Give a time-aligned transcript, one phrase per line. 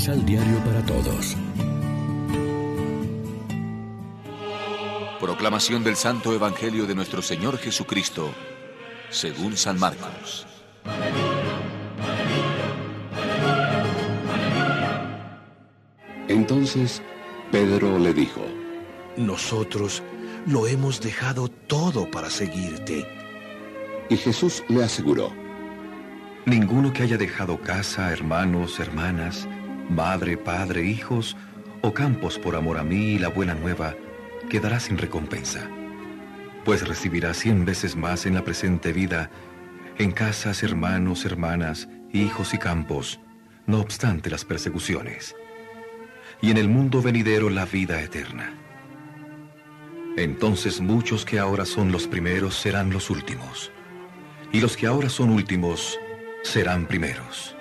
[0.00, 1.36] Misal Diario para Todos.
[5.20, 8.32] Proclamación del Santo Evangelio de nuestro Señor Jesucristo,
[9.10, 10.46] según San Marcos.
[16.28, 17.02] Entonces
[17.52, 18.40] Pedro le dijo,
[19.18, 20.02] Nosotros
[20.46, 23.06] lo hemos dejado todo para seguirte.
[24.08, 25.30] Y Jesús le aseguró,
[26.46, 29.46] Ninguno que haya dejado casa, hermanos, hermanas,
[29.90, 31.36] madre, padre, hijos
[31.82, 33.96] o campos por amor a mí y la buena nueva,
[34.48, 35.68] quedará sin recompensa,
[36.64, 39.30] pues recibirá cien veces más en la presente vida,
[39.98, 43.20] en casas, hermanos, hermanas, hijos y campos,
[43.66, 45.34] no obstante las persecuciones,
[46.40, 48.54] y en el mundo venidero la vida eterna.
[50.16, 53.70] Entonces muchos que ahora son los primeros serán los últimos,
[54.52, 55.98] y los que ahora son últimos
[56.42, 57.56] serán primeros.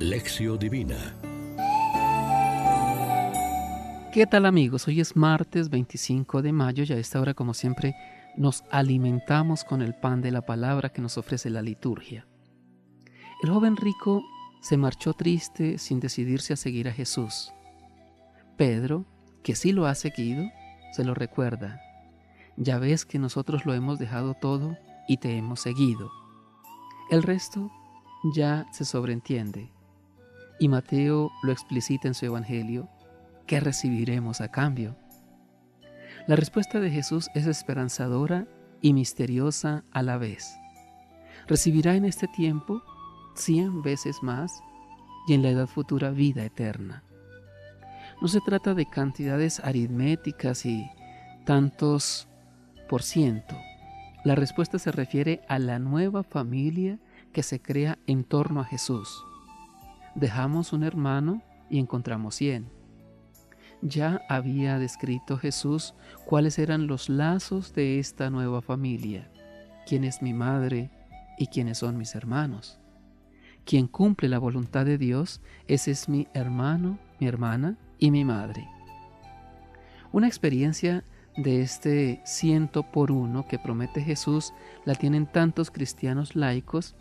[0.00, 0.96] Lección Divina
[4.12, 4.86] ¿Qué tal amigos?
[4.86, 7.96] Hoy es martes 25 de mayo y a esta hora como siempre
[8.36, 12.28] nos alimentamos con el pan de la palabra que nos ofrece la liturgia.
[13.42, 14.22] El joven rico
[14.60, 17.52] se marchó triste sin decidirse a seguir a Jesús.
[18.56, 19.04] Pedro,
[19.42, 20.48] que sí lo ha seguido,
[20.92, 21.80] se lo recuerda.
[22.56, 26.12] Ya ves que nosotros lo hemos dejado todo y te hemos seguido.
[27.10, 27.68] El resto
[28.32, 29.72] ya se sobreentiende.
[30.58, 32.88] Y Mateo lo explicita en su Evangelio.
[33.46, 34.96] ¿Qué recibiremos a cambio?
[36.26, 38.46] La respuesta de Jesús es esperanzadora
[38.82, 40.58] y misteriosa a la vez.
[41.46, 42.82] Recibirá en este tiempo
[43.34, 44.62] cien veces más
[45.26, 47.04] y en la edad futura vida eterna.
[48.20, 50.90] No se trata de cantidades aritméticas y
[51.44, 52.28] tantos
[52.88, 53.56] por ciento.
[54.24, 56.98] La respuesta se refiere a la nueva familia
[57.32, 59.24] que se crea en torno a Jesús.
[60.18, 62.68] Dejamos un hermano y encontramos cien.
[63.82, 65.94] Ya había descrito Jesús
[66.26, 69.30] cuáles eran los lazos de esta nueva familia,
[69.86, 70.90] quién es mi madre
[71.38, 72.80] y quiénes son mis hermanos.
[73.64, 78.66] Quien cumple la voluntad de Dios, ese es mi hermano, mi hermana y mi madre.
[80.10, 81.04] Una experiencia
[81.36, 84.52] de este ciento por uno que promete Jesús
[84.84, 86.96] la tienen tantos cristianos laicos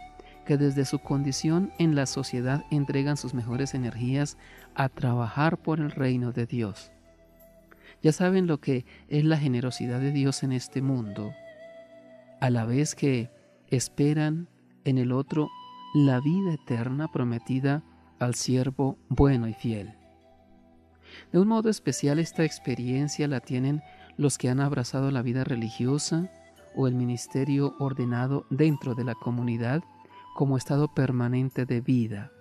[0.48, 4.38] que desde su condición en la sociedad entregan sus mejores energías
[4.76, 6.92] a trabajar por el reino de Dios.
[8.02, 11.34] Ya saben lo que es la generosidad de Dios en este mundo,
[12.40, 13.30] a la vez que
[13.68, 14.48] esperan
[14.86, 15.50] en el otro
[15.94, 17.84] la vida eterna prometida
[18.18, 19.96] al siervo bueno y fiel.
[21.34, 23.82] De un modo especial esta experiencia la tienen
[24.16, 26.32] los que han abrazado la vida religiosa
[26.74, 29.84] o el ministerio ordenado dentro de la comunidad
[30.38, 32.32] como estado permanente de vida.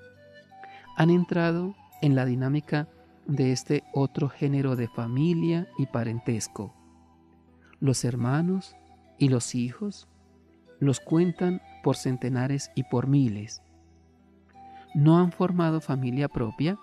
[0.98, 2.88] Han entrado en la dinámica
[3.26, 6.74] de este otro género de familia y parentesco.
[7.80, 8.76] Los hermanos
[9.18, 10.08] y los hijos
[10.78, 13.62] los cuentan por centenares y por miles.
[14.94, 16.78] No han formado familia propia,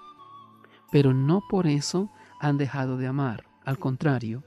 [0.91, 2.09] pero no por eso
[2.39, 3.43] han dejado de amar.
[3.65, 4.43] Al contrario,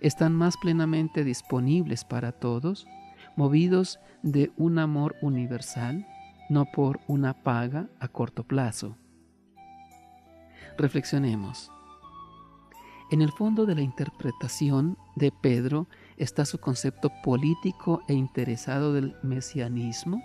[0.00, 2.86] están más plenamente disponibles para todos,
[3.36, 6.06] movidos de un amor universal,
[6.48, 8.96] no por una paga a corto plazo.
[10.76, 11.70] Reflexionemos.
[13.10, 19.14] En el fondo de la interpretación de Pedro está su concepto político e interesado del
[19.22, 20.22] mesianismo,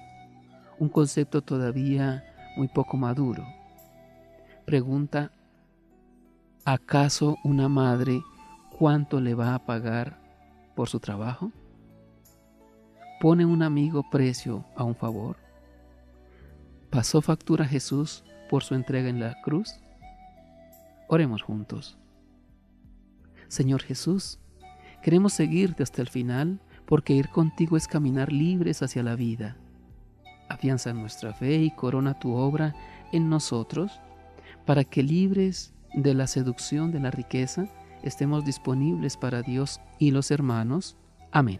[0.79, 2.23] un concepto todavía
[2.57, 3.45] muy poco maduro.
[4.65, 5.31] Pregunta,
[6.65, 8.21] ¿acaso una madre
[8.77, 10.19] cuánto le va a pagar
[10.75, 11.51] por su trabajo?
[13.19, 15.35] ¿Pone un amigo precio a un favor?
[16.89, 19.75] ¿Pasó factura Jesús por su entrega en la cruz?
[21.09, 21.97] Oremos juntos.
[23.49, 24.39] Señor Jesús,
[25.03, 29.57] queremos seguirte hasta el final porque ir contigo es caminar libres hacia la vida.
[30.47, 32.73] Afianza nuestra fe y corona tu obra
[33.11, 33.99] en nosotros
[34.65, 37.67] para que libres de la seducción de la riqueza,
[38.01, 40.95] estemos disponibles para Dios y los hermanos.
[41.31, 41.59] Amén.